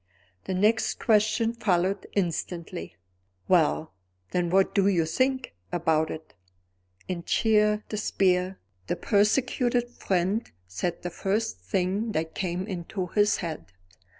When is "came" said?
12.33-12.65